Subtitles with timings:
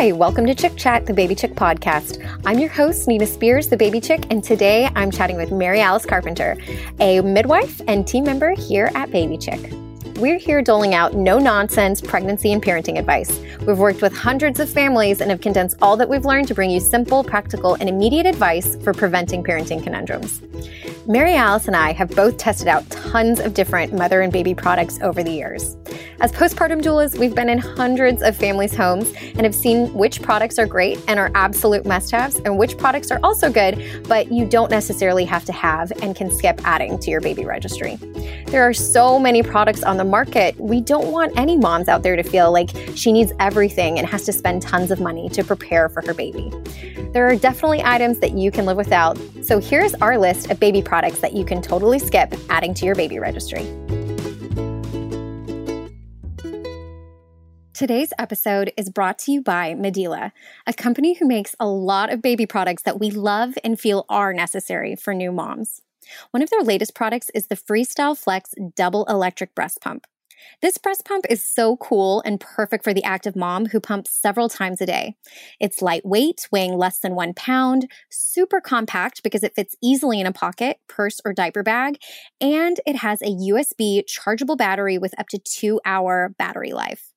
[0.00, 2.26] Hi, welcome to Chick Chat, the Baby Chick podcast.
[2.46, 6.06] I'm your host, Nina Spears, the Baby Chick, and today I'm chatting with Mary Alice
[6.06, 6.56] Carpenter,
[7.00, 9.60] a midwife and team member here at Baby Chick.
[10.20, 13.40] We're here doling out no nonsense pregnancy and parenting advice.
[13.66, 16.70] We've worked with hundreds of families and have condensed all that we've learned to bring
[16.70, 20.42] you simple, practical, and immediate advice for preventing parenting conundrums.
[21.06, 24.98] Mary Alice and I have both tested out tons of different mother and baby products
[25.00, 25.78] over the years.
[26.20, 30.58] As postpartum doulas, we've been in hundreds of families' homes and have seen which products
[30.58, 34.44] are great and are absolute must haves, and which products are also good, but you
[34.44, 37.96] don't necessarily have to have and can skip adding to your baby registry.
[38.48, 40.58] There are so many products on the market.
[40.58, 44.24] We don't want any moms out there to feel like she needs everything and has
[44.26, 46.52] to spend tons of money to prepare for her baby.
[47.12, 49.18] There are definitely items that you can live without.
[49.42, 52.94] So here's our list of baby products that you can totally skip adding to your
[52.94, 53.66] baby registry.
[57.80, 60.32] Today's episode is brought to you by Medela,
[60.66, 64.34] a company who makes a lot of baby products that we love and feel are
[64.34, 65.80] necessary for new moms.
[66.30, 70.06] One of their latest products is the Freestyle Flex Double Electric Breast Pump.
[70.62, 74.48] This breast pump is so cool and perfect for the active mom who pumps several
[74.48, 75.14] times a day.
[75.58, 80.32] It's lightweight, weighing less than one pound, super compact because it fits easily in a
[80.32, 81.98] pocket, purse, or diaper bag,
[82.40, 87.09] and it has a USB chargeable battery with up to two hour battery life.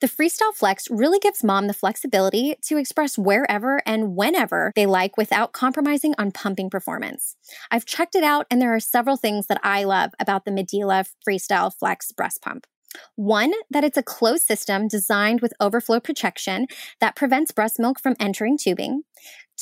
[0.00, 5.16] The Freestyle Flex really gives mom the flexibility to express wherever and whenever they like
[5.16, 7.36] without compromising on pumping performance.
[7.70, 11.08] I've checked it out, and there are several things that I love about the Medela
[11.26, 12.66] Freestyle Flex breast pump.
[13.14, 16.66] One, that it's a closed system designed with overflow protection
[17.00, 19.02] that prevents breast milk from entering tubing.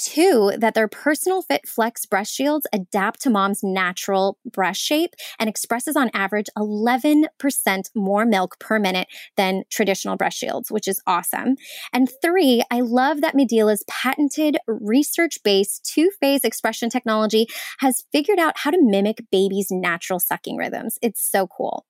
[0.01, 5.49] Two, that their personal fit flex breast shields adapt to mom's natural breast shape and
[5.49, 11.57] expresses on average 11% more milk per minute than traditional breast shields, which is awesome.
[11.93, 17.49] And three, I love that Medela's patented research based two phase expression technology
[17.81, 20.99] has figured out how to mimic babies' natural sucking rhythms.
[21.03, 21.85] It's so cool.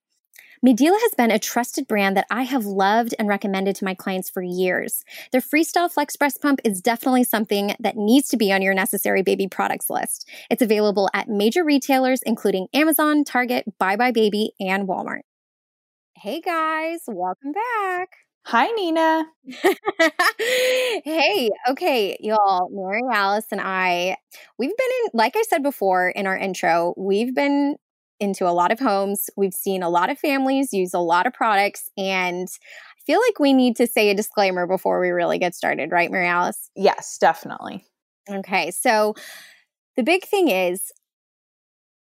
[0.64, 4.28] Medela has been a trusted brand that I have loved and recommended to my clients
[4.28, 5.04] for years.
[5.30, 9.22] Their Freestyle Flex Breast Pump is definitely something that needs to be on your necessary
[9.22, 10.28] baby products list.
[10.50, 15.20] It's available at major retailers, including Amazon, Target, buybuy BABY, and Walmart.
[16.16, 18.08] Hey guys, welcome back.
[18.46, 19.26] Hi, Nina.
[21.04, 22.68] hey, okay, y'all.
[22.72, 24.16] Mary Alice and I,
[24.58, 27.76] we've been in, like I said before in our intro, we've been
[28.20, 29.30] into a lot of homes.
[29.36, 33.38] We've seen a lot of families use a lot of products and I feel like
[33.38, 36.70] we need to say a disclaimer before we really get started, right, Mary Alice?
[36.76, 37.84] Yes, definitely.
[38.30, 38.70] Okay.
[38.70, 39.14] So
[39.96, 40.92] the big thing is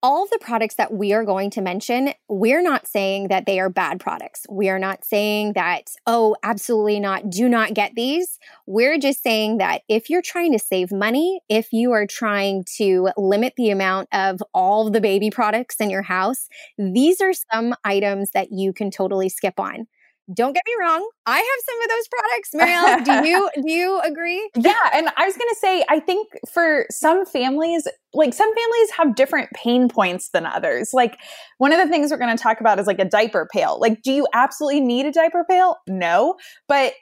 [0.02, 3.58] all of the products that we are going to mention, we're not saying that they
[3.58, 4.46] are bad products.
[4.48, 8.38] We are not saying that, oh, absolutely not, do not get these.
[8.66, 13.08] We're just saying that if you're trying to save money, if you are trying to
[13.16, 16.48] limit the amount of all the baby products in your house,
[16.78, 19.86] these are some items that you can totally skip on
[20.34, 23.72] don't get me wrong i have some of those products Mary Alice do you do
[23.72, 24.50] you agree?
[24.56, 28.90] Yeah and i was going to say i think for some families like some families
[28.96, 31.18] have different pain points than others like
[31.58, 34.02] one of the things we're going to talk about is like a diaper pail like
[34.02, 35.76] do you absolutely need a diaper pail?
[35.86, 36.36] No
[36.68, 36.94] but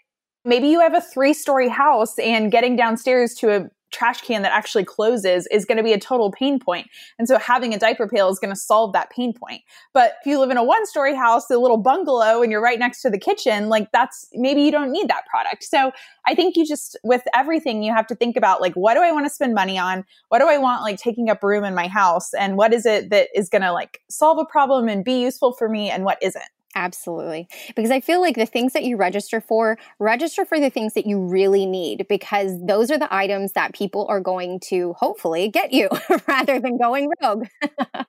[0.44, 4.52] maybe you have a three story house and getting downstairs to a trash can that
[4.52, 6.88] actually closes is going to be a total pain point.
[7.18, 9.62] And so having a diaper pail is going to solve that pain point.
[9.92, 12.78] But if you live in a one story house, a little bungalow, and you're right
[12.78, 15.64] next to the kitchen, like that's maybe you don't need that product.
[15.64, 15.92] So
[16.26, 19.12] I think you just, with everything, you have to think about like, what do I
[19.12, 20.04] want to spend money on?
[20.28, 22.34] What do I want like taking up room in my house?
[22.34, 25.52] And what is it that is going to like solve a problem and be useful
[25.52, 26.44] for me and what isn't?
[26.76, 27.48] Absolutely.
[27.76, 31.06] Because I feel like the things that you register for, register for the things that
[31.06, 35.72] you really need because those are the items that people are going to hopefully get
[35.72, 35.88] you
[36.28, 37.46] rather than going rogue.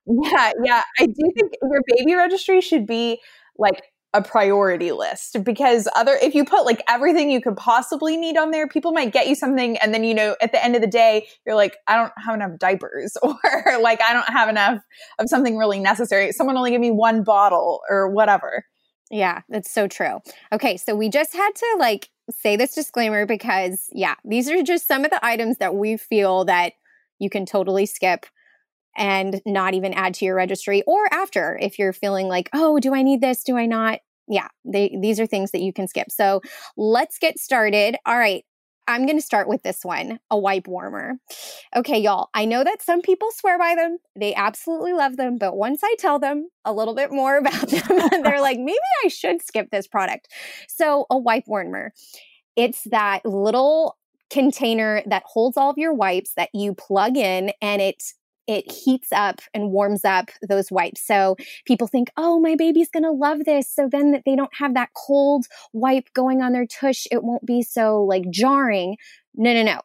[0.07, 0.83] yeah, yeah.
[0.99, 3.19] I do think your baby registry should be
[3.57, 3.81] like
[4.15, 8.51] a priority list because other if you put like everything you could possibly need on
[8.51, 10.87] there people might get you something and then you know at the end of the
[10.87, 13.33] day you're like i don't have enough diapers or
[13.81, 14.79] like i don't have enough
[15.19, 16.31] of something really necessary.
[16.31, 18.65] Someone only give me one bottle or whatever.
[19.11, 20.19] Yeah that's so true.
[20.53, 24.87] Okay so we just had to like say this disclaimer because yeah these are just
[24.87, 26.73] some of the items that we feel that
[27.19, 28.25] you can totally skip
[28.95, 32.93] and not even add to your registry or after if you're feeling like, oh, do
[32.93, 33.43] I need this?
[33.43, 33.99] Do I not?
[34.27, 36.09] Yeah, they, these are things that you can skip.
[36.09, 36.41] So
[36.77, 37.95] let's get started.
[38.05, 38.43] All right.
[38.87, 41.13] I'm going to start with this one a wipe warmer.
[41.75, 43.97] Okay, y'all, I know that some people swear by them.
[44.15, 45.37] They absolutely love them.
[45.39, 47.81] But once I tell them a little bit more about them,
[48.23, 50.27] they're like, maybe I should skip this product.
[50.67, 51.93] So, a wipe warmer.
[52.55, 53.97] It's that little
[54.29, 58.03] container that holds all of your wipes that you plug in and it
[58.47, 61.05] it heats up and warms up those wipes.
[61.05, 63.69] So people think, oh, my baby's going to love this.
[63.69, 67.05] So then that they don't have that cold wipe going on their tush.
[67.11, 68.97] It won't be so like jarring.
[69.35, 69.81] No, no, no.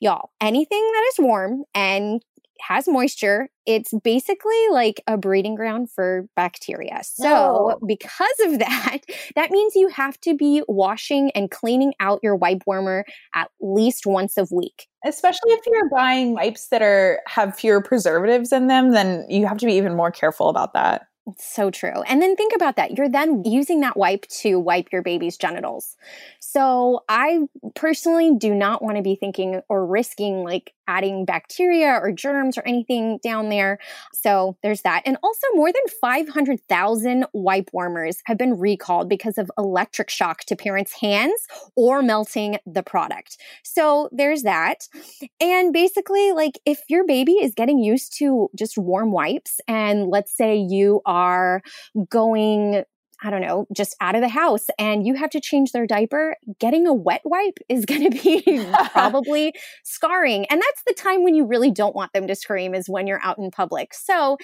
[0.00, 2.22] Y'all, anything that is warm and
[2.66, 7.00] has moisture, it's basically like a breeding ground for bacteria.
[7.02, 7.86] So, oh.
[7.86, 8.98] because of that,
[9.34, 14.06] that means you have to be washing and cleaning out your wipe warmer at least
[14.06, 14.86] once a week.
[15.04, 19.58] Especially if you're buying wipes that are have fewer preservatives in them, then you have
[19.58, 21.06] to be even more careful about that.
[21.38, 22.02] So true.
[22.06, 22.98] And then think about that.
[22.98, 25.96] You're then using that wipe to wipe your baby's genitals.
[26.38, 27.40] So I
[27.74, 32.62] personally do not want to be thinking or risking like adding bacteria or germs or
[32.66, 33.78] anything down there.
[34.12, 35.02] So there's that.
[35.06, 40.56] And also, more than 500,000 wipe warmers have been recalled because of electric shock to
[40.56, 43.38] parents' hands or melting the product.
[43.62, 44.88] So there's that.
[45.40, 50.36] And basically, like if your baby is getting used to just warm wipes, and let's
[50.36, 51.13] say you are
[52.10, 52.84] going
[53.22, 56.36] I don't know, just out of the house and you have to change their diaper,
[56.60, 60.44] getting a wet wipe is going to be probably scarring.
[60.46, 63.22] And that's the time when you really don't want them to scream is when you're
[63.22, 63.94] out in public.
[63.94, 64.36] So,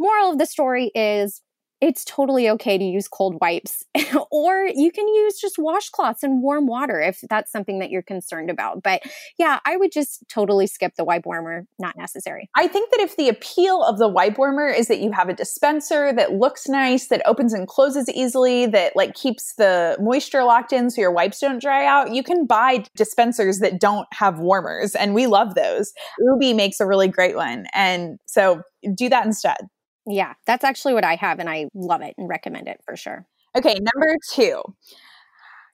[0.00, 1.42] moral of the story is
[1.80, 3.84] it's totally okay to use cold wipes
[4.30, 8.50] or you can use just washcloths and warm water if that's something that you're concerned
[8.50, 8.82] about.
[8.82, 9.02] But
[9.38, 12.48] yeah, I would just totally skip the wipe warmer, not necessary.
[12.54, 15.34] I think that if the appeal of the wipe warmer is that you have a
[15.34, 20.72] dispenser that looks nice, that opens and closes easily, that like keeps the moisture locked
[20.72, 24.94] in so your wipes don't dry out, you can buy dispensers that don't have warmers
[24.94, 25.92] and we love those.
[26.22, 27.66] Ubbi makes a really great one.
[27.74, 28.62] And so
[28.94, 29.58] do that instead.
[30.06, 33.26] Yeah, that's actually what I have, and I love it and recommend it for sure.
[33.56, 34.62] Okay, number two,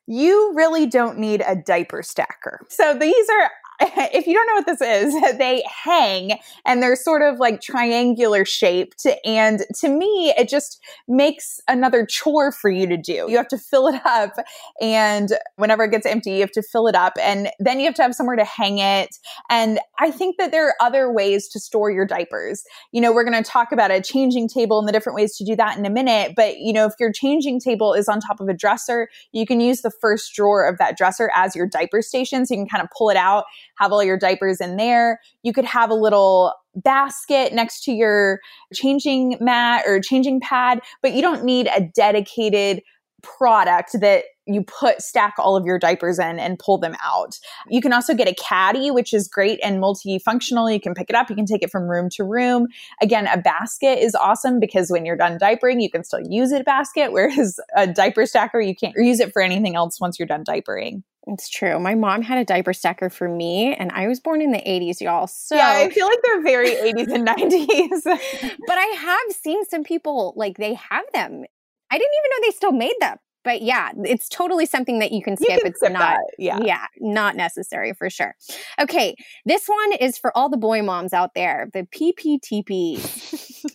[0.06, 2.60] you really don't need a diaper stacker.
[2.68, 3.50] So these are
[4.12, 8.44] if you don't know what this is, they hang and they're sort of like triangular
[8.44, 9.06] shaped.
[9.24, 13.26] And to me, it just makes another chore for you to do.
[13.28, 14.34] You have to fill it up.
[14.82, 17.14] And whenever it gets empty, you have to fill it up.
[17.20, 19.16] And then you have to have somewhere to hang it.
[19.48, 22.64] And I think that there are other ways to store your diapers.
[22.92, 25.44] You know, we're going to talk about a changing table and the different ways to
[25.44, 26.34] do that in a minute.
[26.36, 29.60] But, you know, if your changing table is on top of a dresser, you can
[29.60, 32.44] use the first drawer of that dresser as your diaper station.
[32.44, 33.44] So you can kind of pull it out
[33.80, 35.20] have all your diapers in there.
[35.42, 38.40] You could have a little basket next to your
[38.72, 42.82] changing mat or changing pad, but you don't need a dedicated
[43.22, 47.38] product that you put stack all of your diapers in and pull them out.
[47.68, 50.72] You can also get a caddy, which is great and multifunctional.
[50.72, 52.66] You can pick it up, you can take it from room to room.
[53.00, 56.64] Again, a basket is awesome because when you're done diapering, you can still use a
[56.64, 60.44] basket, whereas a diaper stacker, you can't use it for anything else once you're done
[60.44, 61.02] diapering.
[61.32, 61.78] It's true.
[61.78, 65.00] My mom had a diaper stacker for me, and I was born in the 80s,
[65.00, 65.26] y'all.
[65.28, 68.02] So Yeah, I feel like they're very 80s and 90s.
[68.66, 71.44] but I have seen some people like they have them.
[71.92, 73.18] I didn't even know they still made them.
[73.42, 75.48] But yeah, it's totally something that you can skip.
[75.50, 76.34] You can it's skip not, that.
[76.38, 78.34] yeah, yeah, not necessary for sure.
[78.78, 79.14] Okay,
[79.46, 81.70] this one is for all the boy moms out there.
[81.72, 83.00] The Pee-pee Teepee.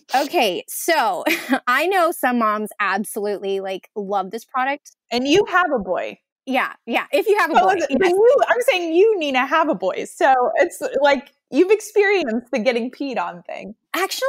[0.14, 1.24] okay, so
[1.66, 6.18] I know some moms absolutely like love this product, and you have a boy.
[6.46, 7.06] Yeah, yeah.
[7.12, 7.88] If you have a boy, yes.
[7.90, 10.04] you, I'm saying you, Nina, have a boy.
[10.04, 13.74] So it's like you've experienced the getting peed on thing.
[13.94, 14.28] Actually,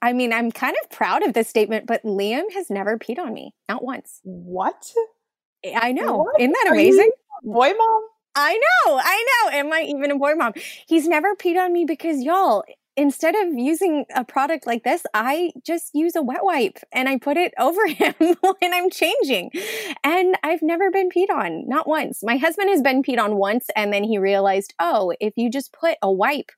[0.00, 3.34] I mean, I'm kind of proud of this statement, but Liam has never peed on
[3.34, 4.20] me, not once.
[4.22, 4.92] What?
[5.64, 6.30] Eh, I know.
[6.38, 7.10] Isn't that amazing?
[7.42, 8.02] boy mom?
[8.34, 9.00] I know.
[9.02, 9.58] I know.
[9.58, 10.52] Am I even a boy mom?
[10.86, 12.64] He's never peed on me because y'all,
[12.98, 17.16] instead of using a product like this, I just use a wet wipe and I
[17.16, 19.52] put it over him when I'm changing.
[20.02, 22.22] And I've never been peed on, not once.
[22.22, 25.72] My husband has been peed on once and then he realized, oh, if you just
[25.72, 26.50] put a wipe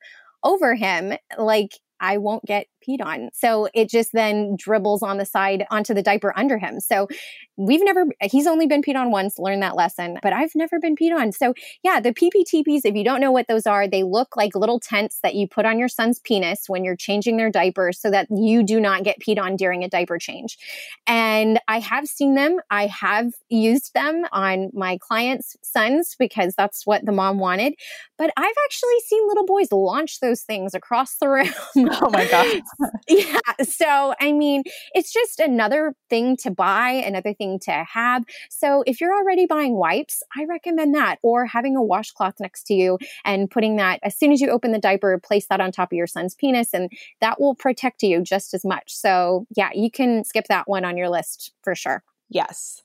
[0.43, 3.31] over him, like I won't get peed on.
[3.33, 6.81] So it just then dribbles on the side onto the diaper under him.
[6.81, 7.09] So
[7.57, 10.97] we've never, he's only been peed on once, learned that lesson, but I've never been
[10.97, 11.33] peed on.
[11.33, 14.55] So yeah, the Pee-pee Teepees, if you don't know what those are, they look like
[14.55, 18.11] little tents that you put on your son's penis when you're changing their diaper so
[18.11, 20.59] that you do not get peed on during a diaper change.
[21.07, 22.61] And I have seen them.
[22.71, 27.75] I have used them on my clients' sons because that's what the mom wanted.
[28.17, 31.51] But I've actually seen little boys launch those things across the room.
[32.03, 32.63] Oh my God.
[33.09, 33.39] yeah.
[33.63, 34.63] So, I mean,
[34.95, 38.25] it's just another thing to buy, another thing to have.
[38.51, 42.75] So, if you're already buying wipes, I recommend that or having a washcloth next to
[42.75, 45.93] you and putting that as soon as you open the diaper, place that on top
[45.93, 48.95] of your son's penis, and that will protect you just as much.
[48.95, 52.03] So, yeah, you can skip that one on your list for sure.
[52.29, 52.83] Yes.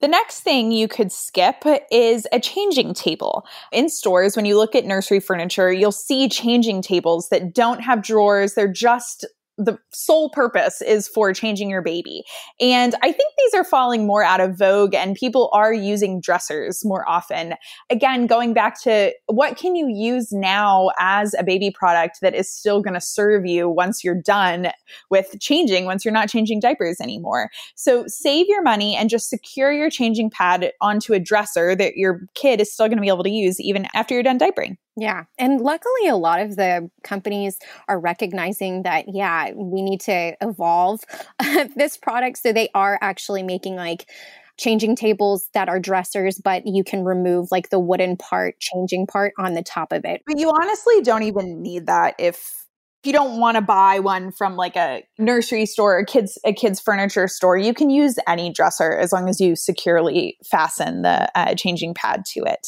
[0.00, 3.46] The next thing you could skip is a changing table.
[3.72, 8.02] In stores, when you look at nursery furniture, you'll see changing tables that don't have
[8.02, 8.54] drawers.
[8.54, 9.24] They're just
[9.58, 12.22] the sole purpose is for changing your baby.
[12.60, 16.84] And I think these are falling more out of vogue and people are using dressers
[16.84, 17.54] more often.
[17.88, 22.52] Again, going back to what can you use now as a baby product that is
[22.52, 24.68] still going to serve you once you're done
[25.10, 27.50] with changing, once you're not changing diapers anymore.
[27.74, 32.20] So save your money and just secure your changing pad onto a dresser that your
[32.34, 34.76] kid is still going to be able to use even after you're done diapering.
[34.96, 35.24] Yeah.
[35.38, 41.00] And luckily, a lot of the companies are recognizing that, yeah, we need to evolve
[41.76, 42.38] this product.
[42.38, 44.10] So they are actually making like,
[44.58, 49.34] changing tables that are dressers, but you can remove like the wooden part, changing part
[49.38, 50.22] on the top of it.
[50.26, 52.66] But you honestly don't even need that if
[53.04, 56.80] you don't want to buy one from like a nursery store or kids a kids
[56.80, 61.54] furniture store you can use any dresser as long as you securely fasten the uh,
[61.54, 62.66] changing pad to it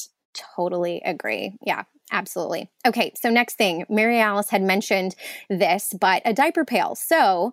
[0.54, 2.70] totally agree yeah Absolutely.
[2.86, 5.14] Okay, so next thing, Mary Alice had mentioned
[5.50, 6.94] this, but a diaper pail.
[6.94, 7.52] So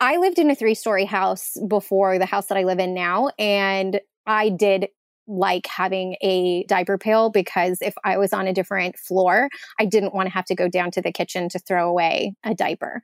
[0.00, 3.30] I lived in a three story house before the house that I live in now,
[3.38, 4.88] and I did
[5.28, 9.48] like having a diaper pail because if I was on a different floor,
[9.78, 12.54] I didn't want to have to go down to the kitchen to throw away a
[12.54, 13.02] diaper.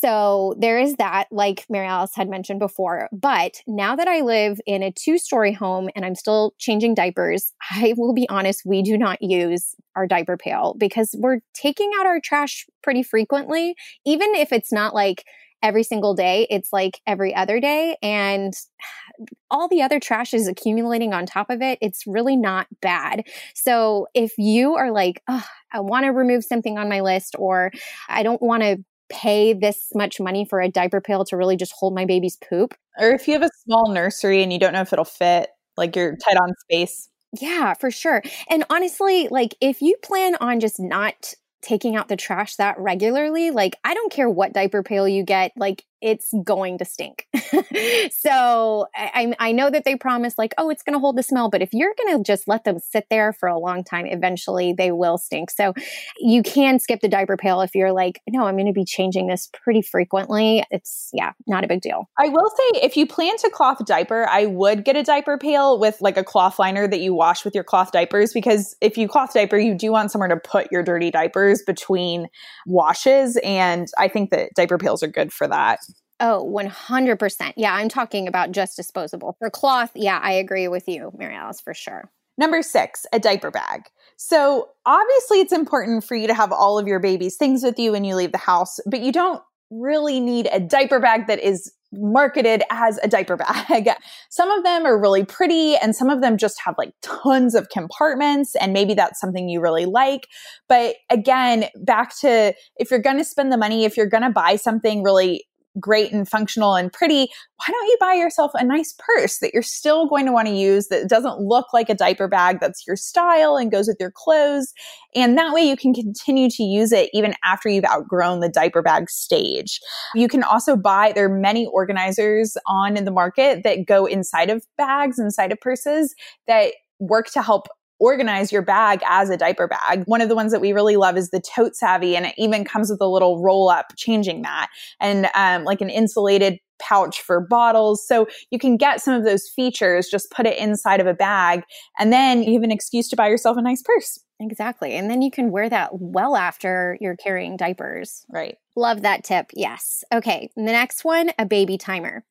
[0.00, 3.08] So there is that, like Mary Alice had mentioned before.
[3.12, 7.52] But now that I live in a two story home and I'm still changing diapers,
[7.70, 12.06] I will be honest, we do not use our diaper pail because we're taking out
[12.06, 13.74] our trash pretty frequently,
[14.06, 15.24] even if it's not like
[15.62, 16.46] every single day.
[16.48, 17.96] It's like every other day.
[18.02, 18.54] And
[19.50, 21.78] all the other trash is accumulating on top of it.
[21.82, 23.26] It's really not bad.
[23.54, 27.70] So if you are like, oh, I want to remove something on my list, or
[28.08, 28.78] I don't want to
[29.10, 32.74] pay this much money for a diaper pail to really just hold my baby's poop.
[32.98, 35.96] Or if you have a small nursery and you don't know if it'll fit, like
[35.96, 37.08] you're tight on space.
[37.38, 38.22] Yeah, for sure.
[38.48, 43.50] And honestly, like if you plan on just not taking out the trash that regularly,
[43.50, 47.26] like I don't care what diaper pail you get, like it's going to stink.
[48.10, 51.50] so I, I know that they promise like, oh, it's going to hold the smell,
[51.50, 54.72] but if you're going to just let them sit there for a long time, eventually
[54.72, 55.50] they will stink.
[55.50, 55.74] So
[56.18, 59.26] you can skip the diaper pail if you're like, no, I'm going to be changing
[59.26, 60.64] this pretty frequently.
[60.70, 62.08] It's yeah, not a big deal.
[62.18, 65.78] I will say if you plan to cloth diaper, I would get a diaper pail
[65.78, 69.08] with like a cloth liner that you wash with your cloth diapers because if you
[69.08, 72.28] cloth diaper, you do want somewhere to put your dirty diapers between
[72.66, 73.38] washes.
[73.44, 75.80] And I think that diaper pails are good for that.
[76.20, 77.54] Oh, 100%.
[77.56, 79.36] Yeah, I'm talking about just disposable.
[79.38, 82.10] For cloth, yeah, I agree with you, Mary Alice, for sure.
[82.36, 83.88] Number six, a diaper bag.
[84.16, 87.92] So obviously, it's important for you to have all of your baby's things with you
[87.92, 91.72] when you leave the house, but you don't really need a diaper bag that is
[91.92, 93.88] marketed as a diaper bag.
[94.30, 97.68] some of them are really pretty and some of them just have like tons of
[97.68, 100.28] compartments and maybe that's something you really like.
[100.68, 104.30] But again, back to if you're going to spend the money, if you're going to
[104.30, 105.44] buy something really
[105.78, 109.62] great and functional and pretty, why don't you buy yourself a nice purse that you're
[109.62, 112.96] still going to want to use that doesn't look like a diaper bag that's your
[112.96, 114.72] style and goes with your clothes?
[115.14, 118.82] And that way you can continue to use it even after you've outgrown the diaper
[118.82, 119.80] bag stage.
[120.14, 124.50] You can also buy, there are many organizers on in the market that go inside
[124.50, 126.14] of bags, inside of purses
[126.46, 127.66] that work to help
[128.00, 130.02] organize your bag as a diaper bag.
[130.06, 132.90] One of the ones that we really love is the ToteSavvy, and it even comes
[132.90, 138.06] with a little roll up changing mat and um, like an insulated pouch for bottles.
[138.06, 141.62] So you can get some of those features, just put it inside of a bag,
[141.98, 144.18] and then you have an excuse to buy yourself a nice purse.
[144.40, 144.94] Exactly.
[144.94, 148.24] And then you can wear that well after you're carrying diapers.
[148.30, 148.56] Right.
[148.74, 149.50] Love that tip.
[149.54, 150.02] Yes.
[150.12, 150.50] Okay.
[150.56, 152.24] The next one a baby timer.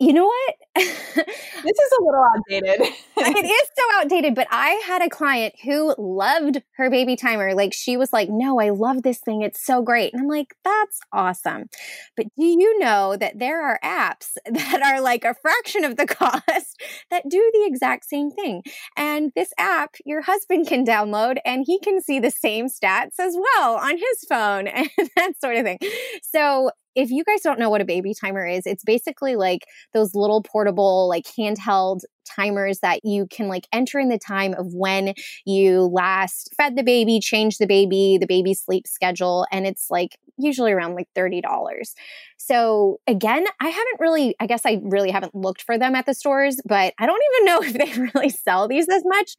[0.00, 0.54] You know what?
[0.76, 2.80] this is a little outdated.
[3.16, 7.52] it is so outdated, but I had a client who loved her baby timer.
[7.52, 9.42] Like she was like, "No, I love this thing.
[9.42, 11.64] It's so great." And I'm like, "That's awesome."
[12.16, 16.06] But do you know that there are apps that are like a fraction of the
[16.06, 18.62] cost that do the exact same thing?
[18.96, 23.36] And this app your husband can download and he can see the same stats as
[23.36, 25.78] well on his phone and that sort of thing.
[26.22, 29.60] So if you guys don't know what a baby timer is, it's basically like
[29.94, 34.74] those little portable, like handheld timers that you can like enter in the time of
[34.74, 35.14] when
[35.46, 39.46] you last fed the baby, changed the baby, the baby sleep schedule.
[39.52, 41.40] And it's like usually around like $30.
[42.36, 46.14] So again, I haven't really, I guess I really haven't looked for them at the
[46.14, 49.36] stores, but I don't even know if they really sell these as much.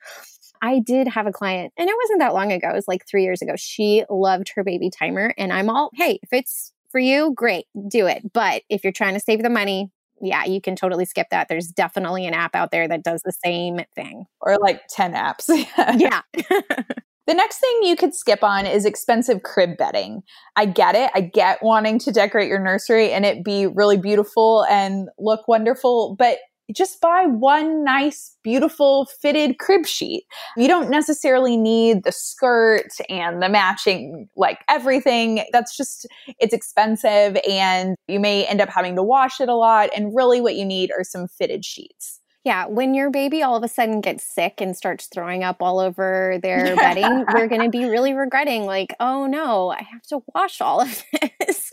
[0.62, 2.70] I did have a client, and it wasn't that long ago.
[2.70, 3.54] It was like three years ago.
[3.56, 8.08] She loved her baby timer, and I'm all, hey, if it's for you, great, do
[8.08, 8.32] it.
[8.34, 9.92] But if you're trying to save the money,
[10.22, 11.48] yeah, you can totally skip that.
[11.48, 14.26] There's definitely an app out there that does the same thing.
[14.42, 15.48] Or like 10 apps.
[16.00, 16.22] yeah.
[17.30, 20.24] The next thing you could skip on is expensive crib bedding.
[20.56, 21.12] I get it.
[21.14, 26.16] I get wanting to decorate your nursery and it be really beautiful and look wonderful,
[26.18, 26.40] but
[26.76, 30.24] just buy one nice, beautiful fitted crib sheet.
[30.58, 35.44] You don't necessarily need the skirt and the matching, like everything.
[35.52, 36.08] That's just,
[36.40, 39.90] it's expensive and you may end up having to wash it a lot.
[39.96, 42.20] And really, what you need are some fitted sheets.
[42.50, 45.80] Yeah, when your baby all of a sudden gets sick and starts throwing up all
[45.80, 50.22] over their bedding, you're going to be really regretting, like, oh no, I have to
[50.34, 51.04] wash all of
[51.40, 51.70] this.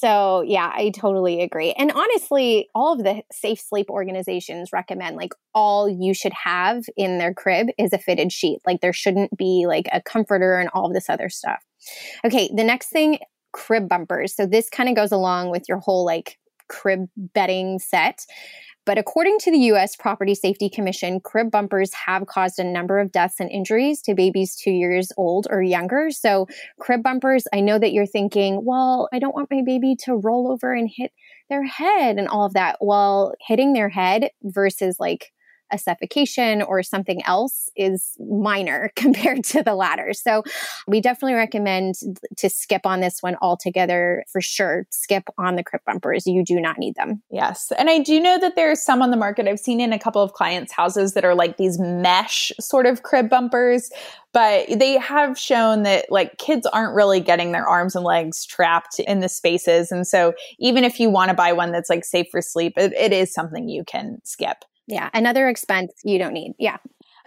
[0.00, 1.70] so, yeah, I totally agree.
[1.74, 7.18] And honestly, all of the safe sleep organizations recommend like all you should have in
[7.18, 8.58] their crib is a fitted sheet.
[8.66, 11.62] Like, there shouldn't be like a comforter and all of this other stuff.
[12.24, 13.20] Okay, the next thing
[13.52, 14.34] crib bumpers.
[14.34, 18.26] So, this kind of goes along with your whole like crib bedding set.
[18.86, 23.10] But according to the US Product Safety Commission, crib bumpers have caused a number of
[23.10, 26.10] deaths and injuries to babies two years old or younger.
[26.10, 26.46] So,
[26.78, 30.50] crib bumpers, I know that you're thinking, well, I don't want my baby to roll
[30.50, 31.10] over and hit
[31.50, 32.78] their head and all of that.
[32.80, 35.32] Well, hitting their head versus like
[35.72, 40.12] a suffocation or something else is minor compared to the latter.
[40.12, 40.42] So
[40.86, 41.96] we definitely recommend
[42.36, 44.86] to skip on this one altogether for sure.
[44.90, 46.26] Skip on the crib bumpers.
[46.26, 47.22] You do not need them.
[47.30, 47.72] Yes.
[47.78, 49.48] And I do know that there's some on the market.
[49.48, 53.02] I've seen in a couple of clients' houses that are like these mesh sort of
[53.02, 53.90] crib bumpers
[54.36, 58.98] but they have shown that like kids aren't really getting their arms and legs trapped
[58.98, 62.26] in the spaces and so even if you want to buy one that's like safe
[62.30, 66.54] for sleep it, it is something you can skip yeah, another expense you don't need.
[66.58, 66.76] Yeah.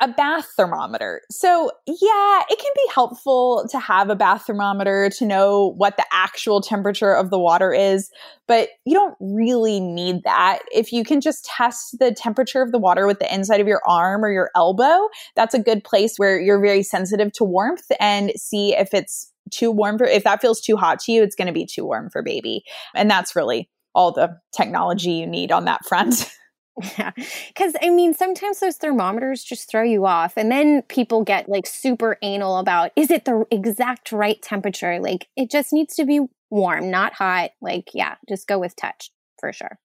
[0.02, 1.22] A bath thermometer.
[1.30, 6.06] So, yeah, it can be helpful to have a bath thermometer to know what the
[6.13, 8.10] actual temperature of the water is,
[8.48, 10.60] but you don't really need that.
[10.72, 13.82] If you can just test the temperature of the water with the inside of your
[13.86, 18.32] arm or your elbow, that's a good place where you're very sensitive to warmth and
[18.38, 21.48] see if it's too warm for if that feels too hot to you, it's going
[21.48, 22.63] to be too warm for baby.
[22.95, 26.32] And that's really all the technology you need on that front.
[26.97, 27.12] Yeah.
[27.55, 30.34] Cause I mean, sometimes those thermometers just throw you off.
[30.38, 34.99] And then people get like super anal about is it the exact right temperature?
[34.99, 37.51] Like it just needs to be warm, not hot.
[37.62, 39.77] Like, yeah, just go with touch for sure.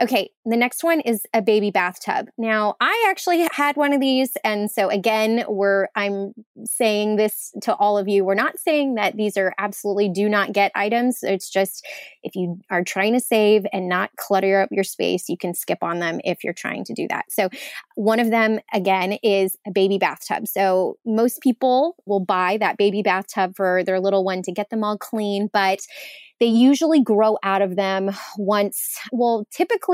[0.00, 2.28] Okay, the next one is a baby bathtub.
[2.38, 6.34] Now, I actually had one of these and so again, we're I'm
[6.64, 8.24] saying this to all of you.
[8.24, 11.18] We're not saying that these are absolutely do not get items.
[11.22, 11.84] It's just
[12.22, 15.82] if you are trying to save and not clutter up your space, you can skip
[15.82, 17.24] on them if you're trying to do that.
[17.30, 17.48] So,
[17.96, 20.46] one of them again is a baby bathtub.
[20.46, 24.84] So, most people will buy that baby bathtub for their little one to get them
[24.84, 25.80] all clean, but
[26.40, 29.87] they usually grow out of them once, well, typically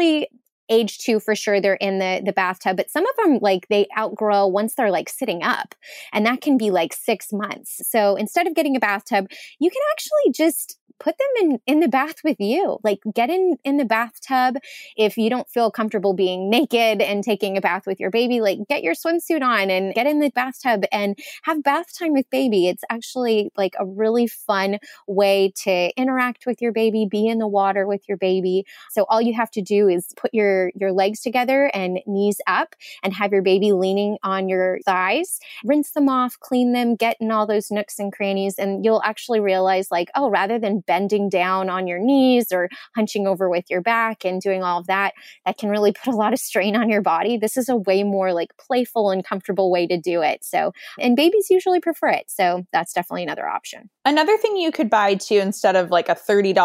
[0.70, 3.86] age two for sure they're in the the bathtub but some of them like they
[3.98, 5.74] outgrow once they're like sitting up
[6.12, 7.86] and that can be like six months.
[7.90, 9.26] So instead of getting a bathtub
[9.58, 12.78] you can actually just put them in in the bath with you.
[12.84, 14.56] Like get in in the bathtub.
[14.96, 18.58] If you don't feel comfortable being naked and taking a bath with your baby like
[18.68, 22.68] get your swimsuit on and get in the bathtub and have bath time with baby.
[22.68, 27.48] It's actually like a really fun way to interact with your baby be in the
[27.48, 28.64] water with your baby.
[28.90, 32.74] So all you have to do is put your your legs together and knees up
[33.02, 35.40] and have your baby leaning on your thighs.
[35.64, 39.40] Rinse them off clean them get in all those nooks and crannies and you'll actually
[39.40, 43.80] realize like oh rather than bending down on your knees or hunching over with your
[43.80, 45.14] back and doing all of that,
[45.46, 47.36] that can really put a lot of strain on your body.
[47.36, 50.44] This is a way more like playful and comfortable way to do it.
[50.44, 52.30] So, and babies usually prefer it.
[52.30, 53.90] So that's definitely another option.
[54.04, 56.56] Another thing you could buy too, instead of like a $30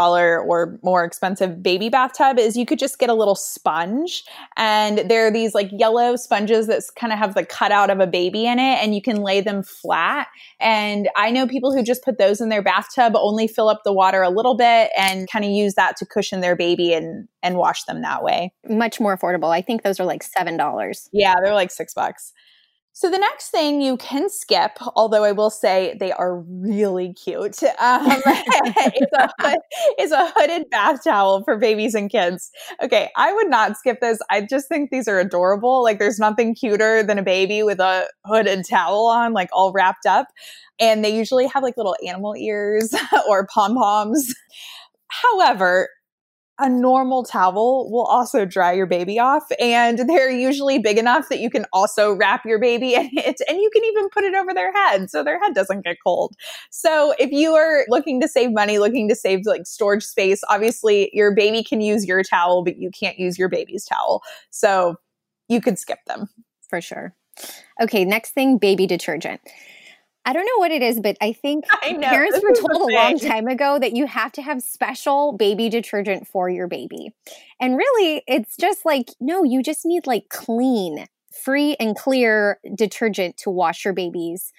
[0.45, 4.23] or more expensive baby bathtub, is you could just get a little sponge.
[4.58, 8.08] And there are these like yellow sponges that kind of have the cutout of a
[8.08, 10.27] baby in it, and you can lay them flat.
[10.60, 13.93] And I know people who just put those in their bathtub, only fill up the
[13.93, 17.28] water water a little bit and kind of use that to cushion their baby and
[17.43, 18.52] and wash them that way.
[18.67, 19.54] Much more affordable.
[19.54, 21.10] I think those are like $7.
[21.13, 22.34] Yeah, they're like 6 bucks.
[22.93, 27.63] So the next thing you can skip, although I will say they are really cute,
[27.80, 29.56] um, is, a,
[29.99, 32.52] is a hooded bath towel for babies and kids.
[32.84, 34.19] Okay, I would not skip this.
[34.30, 35.82] I just think these are adorable.
[35.82, 40.06] Like there's nothing cuter than a baby with a hooded towel on, like all wrapped
[40.06, 40.28] up.
[40.80, 42.93] And they usually have like little animal ears
[43.30, 44.34] or pom poms.
[45.08, 45.89] However,
[46.60, 51.39] a normal towel will also dry your baby off and they're usually big enough that
[51.39, 54.54] you can also wrap your baby in it and you can even put it over
[54.54, 56.36] their head so their head doesn't get cold.
[56.69, 61.10] So if you are looking to save money, looking to save like storage space, obviously
[61.13, 64.22] your baby can use your towel but you can't use your baby's towel.
[64.50, 64.95] So
[65.48, 66.28] you could skip them.
[66.69, 67.15] For sure.
[67.82, 69.41] Okay, next thing baby detergent.
[70.25, 73.17] I don't know what it is, but I think I parents were told a long
[73.17, 77.13] time ago that you have to have special baby detergent for your baby.
[77.60, 83.38] And really, it's just like, no, you just need like clean, free, and clear detergent
[83.38, 84.51] to wash your baby's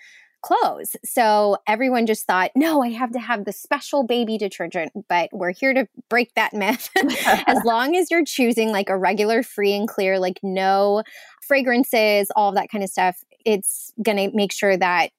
[0.43, 0.97] clothes.
[1.05, 4.93] So everyone just thought, no, I have to have the special baby detergent.
[5.09, 6.91] But we're here to break that myth.
[7.47, 11.03] as long as you're choosing like a regular free and clear, like no
[11.47, 15.11] fragrances, all of that kind of stuff, it's going to make sure that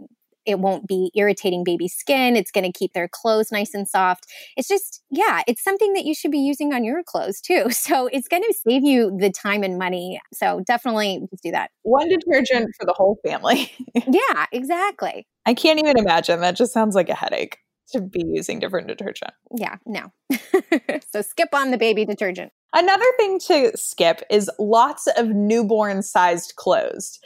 [0.45, 2.35] it won't be irritating baby skin.
[2.35, 4.25] It's going to keep their clothes nice and soft.
[4.57, 7.69] It's just, yeah, it's something that you should be using on your clothes too.
[7.81, 10.21] So it's going to save you the time and money.
[10.33, 11.71] So definitely just do that.
[11.81, 13.71] One detergent for the whole family.
[13.95, 15.27] yeah, exactly.
[15.45, 16.41] I can't even imagine.
[16.41, 17.57] That just sounds like a headache
[17.91, 19.31] to be using different detergent.
[19.55, 20.11] Yeah, no.
[21.11, 22.51] so skip on the baby detergent.
[22.73, 27.19] Another thing to skip is lots of newborn sized clothes.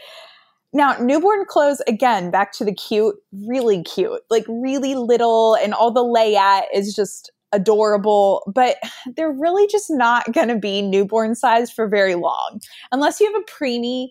[0.76, 3.16] Now, newborn clothes, again, back to the cute,
[3.48, 8.76] really cute, like really little, and all the layette is just adorable, but
[9.16, 12.60] they're really just not going to be newborn sized for very long.
[12.92, 14.10] Unless you have a preemie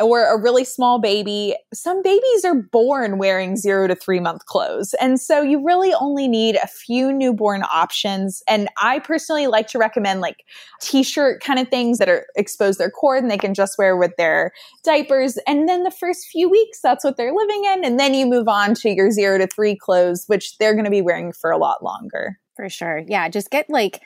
[0.00, 4.94] or a really small baby, some babies are born wearing zero to three month clothes.
[5.00, 8.42] And so you really only need a few newborn options.
[8.48, 10.44] And I personally like to recommend like
[10.80, 13.96] t shirt kind of things that are expose their cord and they can just wear
[13.96, 14.52] with their
[14.82, 15.38] diapers.
[15.46, 17.84] And then the first few weeks, that's what they're living in.
[17.84, 20.90] And then you move on to your zero to three clothes, which they're going to
[20.90, 22.38] be wearing for a lot longer.
[22.56, 23.02] For sure.
[23.08, 23.28] Yeah.
[23.28, 24.02] Just get like,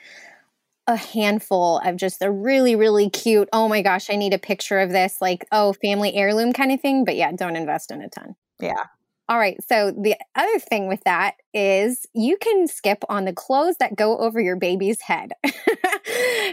[0.87, 4.79] a handful of just the really, really cute, oh my gosh, I need a picture
[4.79, 7.05] of this, like, oh, family heirloom kind of thing.
[7.05, 8.35] But yeah, don't invest in a ton.
[8.59, 8.85] Yeah.
[9.29, 9.57] All right.
[9.67, 14.17] So the other thing with that is you can skip on the clothes that go
[14.17, 15.33] over your baby's head.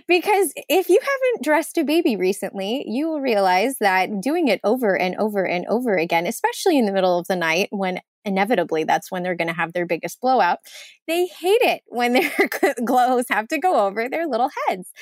[0.08, 4.98] because if you haven't dressed a baby recently, you will realize that doing it over
[4.98, 9.10] and over and over again, especially in the middle of the night when inevitably that's
[9.10, 10.58] when they're going to have their biggest blowout.
[11.06, 12.48] They hate it when their
[12.86, 14.92] clothes have to go over their little heads.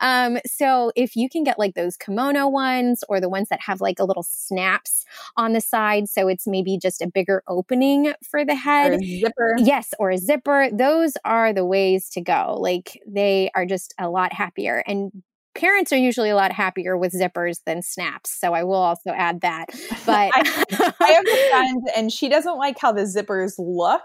[0.00, 3.80] Um, so if you can get like those kimono ones or the ones that have
[3.80, 5.04] like a little snaps
[5.36, 9.00] on the side, so it's maybe just a bigger opening for the head.
[9.02, 9.56] zipper.
[9.58, 10.68] Yes, or a zipper.
[10.72, 12.56] Those are the ways to go.
[12.60, 14.82] Like they are just a lot happier.
[14.86, 15.12] And
[15.54, 18.38] parents are usually a lot happier with zippers than snaps.
[18.38, 19.66] So I will also add that.
[20.06, 20.64] But I,
[21.00, 24.02] I, have a friend and she doesn't like how the zippers look.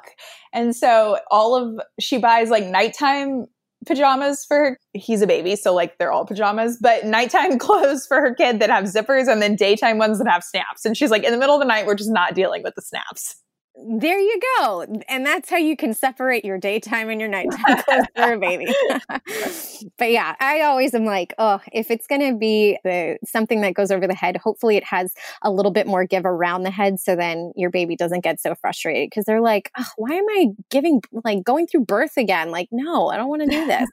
[0.52, 3.46] And so all of she buys like nighttime
[3.86, 4.80] pajamas for her.
[4.94, 8.70] He's a baby, so like they're all pajamas, but nighttime clothes for her kid that
[8.70, 10.84] have zippers and then daytime ones that have snaps.
[10.84, 12.82] And she's like, in the middle of the night, we're just not dealing with the
[12.82, 13.36] snaps
[13.76, 14.86] there you go.
[15.10, 18.68] And that's how you can separate your daytime and your nighttime clothes for a baby.
[19.98, 23.74] but yeah, I always am like, oh, if it's going to be the, something that
[23.74, 27.00] goes over the head, hopefully it has a little bit more give around the head
[27.00, 30.48] so then your baby doesn't get so frustrated because they're like, oh, why am I
[30.70, 32.52] giving, like going through birth again?
[32.52, 33.90] Like, no, I don't want to do this.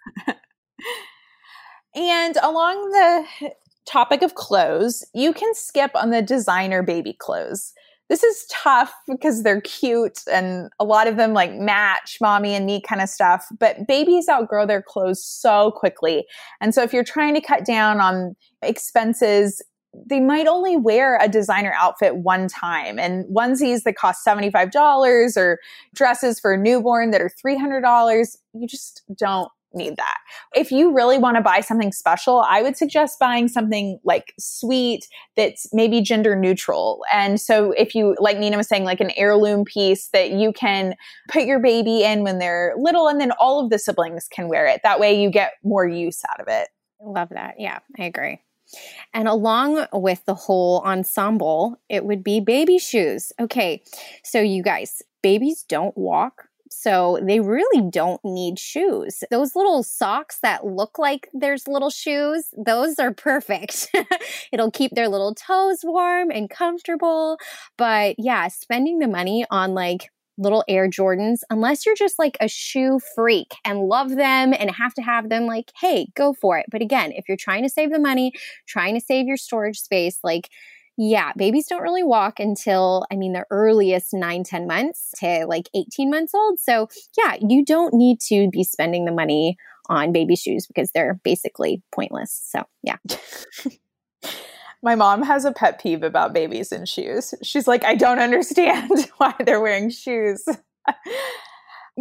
[1.95, 3.51] and along the
[3.87, 7.73] topic of clothes, you can skip on the designer baby clothes
[8.11, 12.67] this is tough because they're cute and a lot of them like match mommy and
[12.67, 13.47] me kind of stuff.
[13.59, 16.27] But babies outgrow their clothes so quickly.
[16.61, 19.63] And so if you're trying to cut down on expenses,
[19.95, 25.59] they might only wear a designer outfit one time and onesies that cost $75 or
[25.95, 30.19] dresses for a newborn that are $300 you just don't need that.
[30.55, 35.07] If you really want to buy something special, I would suggest buying something like sweet
[35.37, 37.03] that's maybe gender neutral.
[37.13, 40.95] And so if you, like Nina was saying, like an heirloom piece that you can
[41.29, 44.67] put your baby in when they're little and then all of the siblings can wear
[44.67, 44.81] it.
[44.83, 46.69] That way you get more use out of it.
[47.03, 47.55] Love that.
[47.59, 48.41] Yeah, I agree.
[49.13, 53.33] And along with the whole ensemble, it would be baby shoes.
[53.41, 53.83] Okay,
[54.23, 59.23] so you guys, babies don't walk so they really don't need shoes.
[59.31, 63.89] Those little socks that look like there's little shoes, those are perfect.
[64.53, 67.39] It'll keep their little toes warm and comfortable.
[67.77, 72.49] But yeah, spending the money on like little Air Jordans, unless you're just like a
[72.49, 76.67] shoe freak and love them and have to have them, like, hey, go for it.
[76.71, 78.33] But again, if you're trying to save the money,
[78.67, 80.49] trying to save your storage space, like,
[81.03, 85.71] yeah, babies don't really walk until, I mean, the earliest nine, 10 months to like
[85.75, 86.61] 18 months old.
[86.61, 89.57] So, yeah, you don't need to be spending the money
[89.89, 92.39] on baby shoes because they're basically pointless.
[92.51, 92.99] So, yeah.
[94.83, 97.33] My mom has a pet peeve about babies in shoes.
[97.43, 100.45] She's like, I don't understand why they're wearing shoes.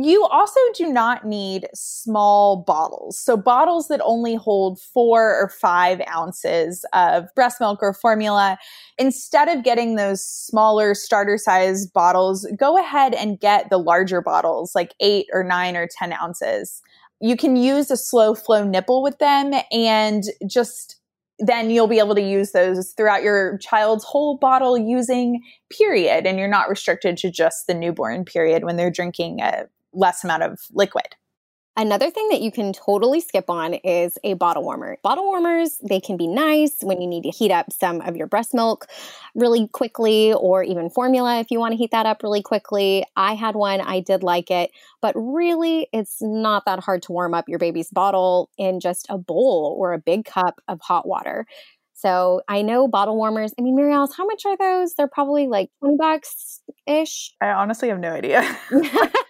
[0.02, 3.20] You also do not need small bottles.
[3.20, 8.58] So, bottles that only hold four or five ounces of breast milk or formula.
[8.98, 14.74] Instead of getting those smaller starter size bottles, go ahead and get the larger bottles,
[14.74, 16.82] like eight or nine or 10 ounces.
[17.20, 20.96] You can use a slow flow nipple with them and just
[21.40, 26.40] then you'll be able to use those throughout your child's whole bottle using period and
[26.40, 30.60] you're not restricted to just the newborn period when they're drinking a less amount of
[30.72, 31.16] liquid.
[31.80, 34.98] Another thing that you can totally skip on is a bottle warmer.
[35.02, 38.28] Bottle warmers, they can be nice when you need to heat up some of your
[38.28, 38.88] breast milk
[39.34, 43.06] really quickly, or even formula if you want to heat that up really quickly.
[43.16, 44.72] I had one, I did like it,
[45.02, 49.18] but really, it's not that hard to warm up your baby's bottle in just a
[49.18, 51.46] bowl or a big cup of hot water.
[51.94, 53.54] So I know bottle warmers.
[53.58, 54.96] I mean, Mary Alice, how much are those?
[54.96, 57.34] They're probably like 20 bucks ish.
[57.40, 58.42] I honestly have no idea.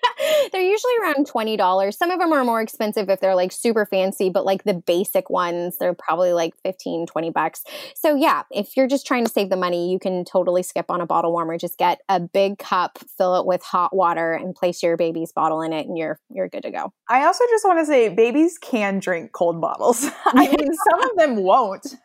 [0.52, 1.94] they're usually around $20.
[1.94, 5.30] Some of them are more expensive if they're like super fancy, but like the basic
[5.30, 7.64] ones, they're probably like 15, 20 bucks.
[7.96, 11.02] So yeah, if you're just trying to save the money, you can totally skip on
[11.02, 11.58] a bottle warmer.
[11.58, 15.62] Just get a big cup, fill it with hot water and place your baby's bottle
[15.62, 16.94] in it and you're you're good to go.
[17.10, 20.06] I also just want to say babies can drink cold bottles.
[20.26, 21.96] I mean, some of them won't,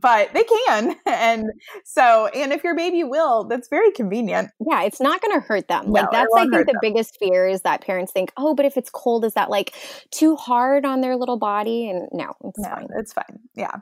[0.00, 0.96] but they can.
[1.06, 1.46] And
[1.84, 4.50] so, and if your baby will, that's very convenient.
[4.60, 5.86] Yeah, it's not going to hurt them.
[5.86, 6.78] No, like that's I think the them.
[6.80, 9.74] biggest fear is that parents think, oh, but if it's cold, is that like
[10.10, 11.88] too hard on their little body?
[11.88, 12.88] And no, it's no, fine.
[12.96, 13.40] It's fine.
[13.54, 13.76] Yeah.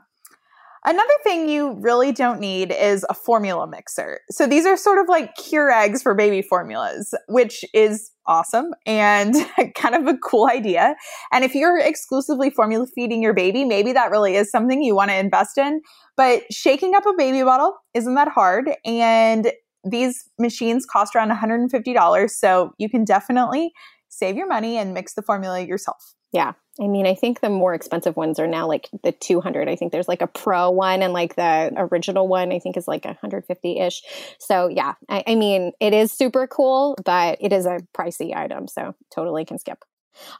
[0.85, 4.21] Another thing you really don't need is a formula mixer.
[4.29, 9.35] So these are sort of like Keurigs for baby formulas, which is awesome and
[9.75, 10.95] kind of a cool idea.
[11.33, 15.11] And if you're exclusively formula feeding your baby, maybe that really is something you want
[15.11, 15.81] to invest in.
[16.15, 18.69] But shaking up a baby bottle isn't that hard.
[18.85, 19.51] And
[19.83, 22.29] these machines cost around $150.
[22.29, 23.73] So you can definitely
[24.09, 26.13] save your money and mix the formula yourself.
[26.31, 26.53] Yeah.
[26.79, 29.67] I mean, I think the more expensive ones are now like the 200.
[29.67, 32.87] I think there's like a pro one and like the original one, I think is
[32.87, 34.01] like 150 ish.
[34.39, 38.67] So, yeah, I, I mean, it is super cool, but it is a pricey item.
[38.67, 39.83] So, totally can skip.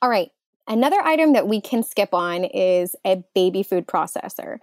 [0.01, 0.29] All right.
[0.67, 4.57] Another item that we can skip on is a baby food processor.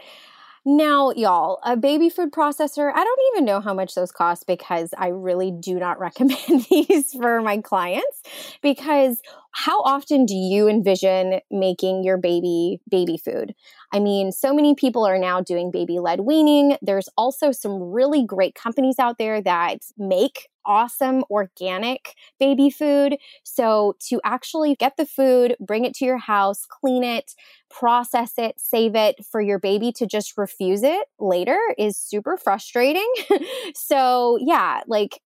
[0.66, 4.94] Now, y'all, a baby food processor, I don't even know how much those cost because
[4.96, 8.22] I really do not recommend these for my clients
[8.62, 9.20] because
[9.53, 13.55] how often do you envision making your baby baby food?
[13.92, 16.79] I mean, so many people are now doing baby led weaning.
[16.81, 23.16] There's also some really great companies out there that make awesome organic baby food.
[23.42, 27.33] So, to actually get the food, bring it to your house, clean it,
[27.70, 33.11] process it, save it for your baby to just refuse it later is super frustrating.
[33.74, 35.20] so, yeah, like,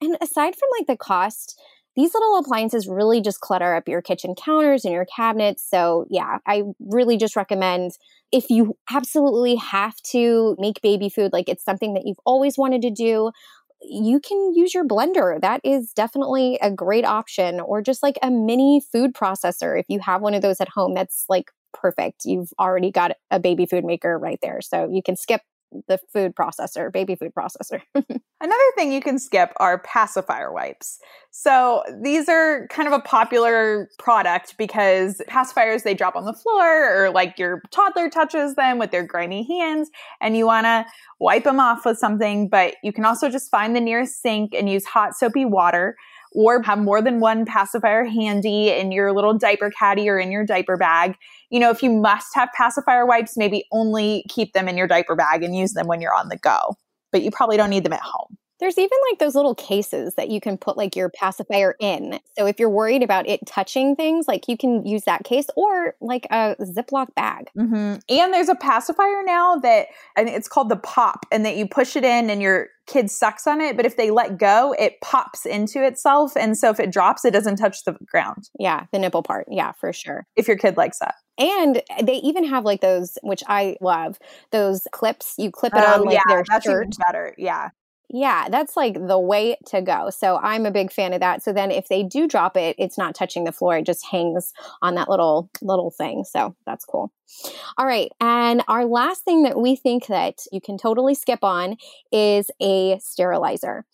[0.00, 1.58] and aside from like the cost,
[1.96, 5.64] these little appliances really just clutter up your kitchen counters and your cabinets.
[5.68, 7.92] So, yeah, I really just recommend
[8.32, 12.82] if you absolutely have to make baby food, like it's something that you've always wanted
[12.82, 13.30] to do,
[13.88, 15.40] you can use your blender.
[15.40, 19.78] That is definitely a great option, or just like a mini food processor.
[19.78, 22.22] If you have one of those at home, that's like perfect.
[22.24, 24.60] You've already got a baby food maker right there.
[24.60, 25.42] So you can skip
[25.88, 27.80] the food processor, baby food processor.
[27.94, 30.98] Another thing you can skip are pacifier wipes.
[31.30, 37.04] So these are kind of a popular product because pacifiers they drop on the floor
[37.04, 40.84] or like your toddler touches them with their grimy hands and you want to
[41.18, 44.68] wipe them off with something, but you can also just find the nearest sink and
[44.68, 45.96] use hot soapy water
[46.34, 50.44] or have more than one pacifier handy in your little diaper caddy or in your
[50.44, 51.16] diaper bag.
[51.54, 55.14] You know, if you must have pacifier wipes, maybe only keep them in your diaper
[55.14, 56.74] bag and use them when you're on the go,
[57.12, 58.36] but you probably don't need them at home.
[58.60, 62.20] There's even like those little cases that you can put like your pacifier in.
[62.38, 65.94] So if you're worried about it touching things, like you can use that case or
[66.00, 67.50] like a Ziploc bag.
[67.58, 67.96] Mm-hmm.
[68.08, 71.96] And there's a pacifier now that and it's called the pop, and that you push
[71.96, 73.76] it in and your kid sucks on it.
[73.76, 76.36] But if they let go, it pops into itself.
[76.36, 78.50] And so if it drops, it doesn't touch the ground.
[78.58, 79.46] Yeah, the nipple part.
[79.50, 80.26] Yeah, for sure.
[80.36, 81.14] If your kid likes that.
[81.38, 84.18] And they even have like those, which I love,
[84.52, 85.34] those clips.
[85.38, 86.88] You clip it oh, on like yeah, their that's shirt.
[87.04, 87.34] better.
[87.36, 87.70] Yeah.
[88.10, 90.10] Yeah, that's like the way to go.
[90.10, 91.42] So I'm a big fan of that.
[91.42, 93.78] So then if they do drop it, it's not touching the floor.
[93.78, 96.24] It just hangs on that little little thing.
[96.24, 97.10] So that's cool.
[97.78, 98.12] All right.
[98.20, 101.76] And our last thing that we think that you can totally skip on
[102.12, 103.84] is a sterilizer.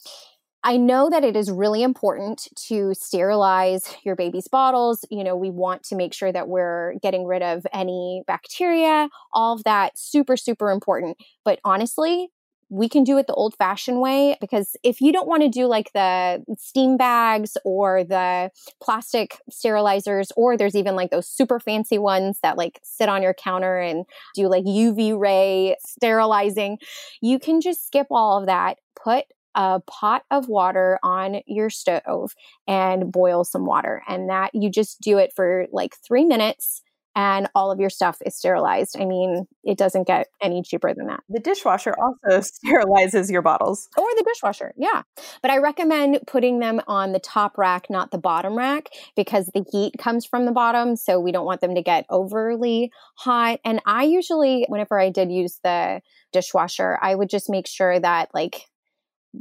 [0.62, 5.06] I know that it is really important to sterilize your baby's bottles.
[5.10, 9.54] You know, we want to make sure that we're getting rid of any bacteria, all
[9.54, 11.16] of that, super, super important.
[11.46, 12.28] But honestly,
[12.70, 15.66] we can do it the old fashioned way because if you don't want to do
[15.66, 21.98] like the steam bags or the plastic sterilizers, or there's even like those super fancy
[21.98, 24.06] ones that like sit on your counter and
[24.36, 26.78] do like UV ray sterilizing,
[27.20, 28.78] you can just skip all of that.
[28.94, 29.24] Put
[29.56, 32.32] a pot of water on your stove
[32.68, 34.02] and boil some water.
[34.08, 36.82] And that you just do it for like three minutes
[37.16, 38.96] and all of your stuff is sterilized.
[38.98, 41.22] I mean, it doesn't get any cheaper than that.
[41.28, 43.88] The dishwasher also sterilizes your bottles.
[43.96, 45.02] Or the dishwasher, yeah.
[45.42, 49.64] But I recommend putting them on the top rack, not the bottom rack, because the
[49.70, 50.96] heat comes from the bottom.
[50.96, 53.60] So we don't want them to get overly hot.
[53.64, 56.00] And I usually, whenever I did use the
[56.32, 58.66] dishwasher, I would just make sure that like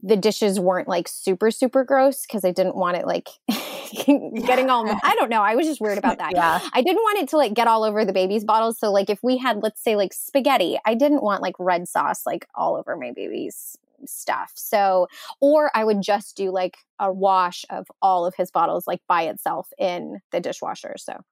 [0.03, 3.27] the dishes weren't like super super gross because I didn't want it like
[4.45, 6.31] getting all I don't know I was just weird about that.
[6.35, 6.59] yeah.
[6.73, 9.19] I didn't want it to like get all over the baby's bottles so like if
[9.23, 12.95] we had let's say like spaghetti I didn't want like red sauce like all over
[12.95, 14.51] my baby's stuff.
[14.55, 15.07] So
[15.39, 19.23] or I would just do like a wash of all of his bottles like by
[19.23, 20.95] itself in the dishwasher.
[20.97, 21.23] So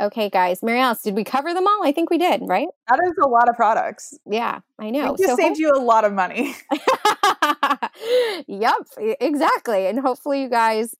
[0.00, 0.64] Okay, guys.
[0.64, 1.80] Mary Alice, did we cover them all?
[1.84, 2.66] I think we did, right?
[2.88, 4.18] That is a lot of products.
[4.26, 5.14] Yeah, I know.
[5.14, 6.56] It just so saved you a lot of money.
[8.48, 9.86] yep, exactly.
[9.86, 10.96] And hopefully you guys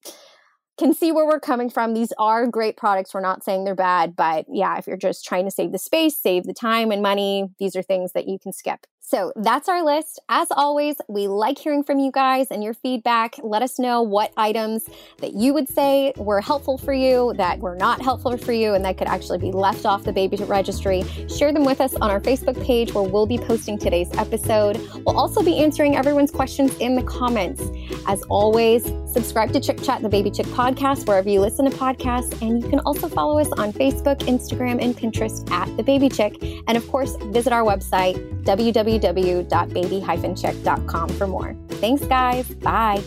[0.78, 1.94] can see where we're coming from.
[1.94, 3.12] These are great products.
[3.12, 6.18] We're not saying they're bad, but yeah, if you're just trying to save the space,
[6.18, 8.86] save the time and money, these are things that you can skip.
[9.04, 10.20] So that's our list.
[10.28, 13.34] As always, we like hearing from you guys and your feedback.
[13.42, 14.88] Let us know what items
[15.18, 18.84] that you would say were helpful for you, that were not helpful for you, and
[18.84, 21.02] that could actually be left off the baby registry.
[21.28, 24.78] Share them with us on our Facebook page where we'll be posting today's episode.
[25.04, 27.60] We'll also be answering everyone's questions in the comments.
[28.06, 32.40] As always, subscribe to Chick Chat, the Baby Chick podcast, wherever you listen to podcasts.
[32.40, 36.36] And you can also follow us on Facebook, Instagram, and Pinterest at The Baby Chick.
[36.68, 41.54] And of course, visit our website, www www.baby-chick.com for more.
[41.68, 42.48] Thanks, guys.
[42.56, 43.02] Bye.